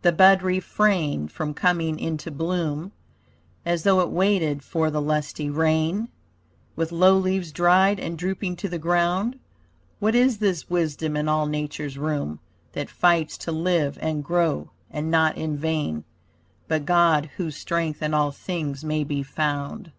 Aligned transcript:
The 0.00 0.10
bud 0.10 0.42
refrained 0.42 1.30
from 1.30 1.52
coming 1.52 1.98
into 1.98 2.30
bloom, 2.30 2.92
As 3.66 3.82
though 3.82 4.00
it 4.00 4.08
waited 4.08 4.62
for 4.62 4.90
the 4.90 5.02
lusty 5.02 5.50
rain, 5.50 6.08
With 6.76 6.92
low 6.92 7.18
leaves 7.18 7.52
dried 7.52 8.00
and 8.00 8.16
drooping 8.16 8.56
to 8.56 8.70
the 8.70 8.78
ground. 8.78 9.38
What 9.98 10.14
is 10.14 10.38
this 10.38 10.70
wisdom 10.70 11.14
in 11.14 11.28
all 11.28 11.44
nature's 11.46 11.98
room 11.98 12.40
That 12.72 12.88
fights 12.88 13.36
to 13.36 13.52
live 13.52 13.98
and 14.00 14.24
grow, 14.24 14.70
and 14.90 15.10
not 15.10 15.36
in 15.36 15.58
vain, 15.58 16.04
But 16.66 16.86
God, 16.86 17.28
whose 17.36 17.54
strength 17.56 18.02
in 18.02 18.14
all 18.14 18.30
things 18.32 18.82
may 18.82 19.04
be 19.04 19.22
found. 19.22 19.92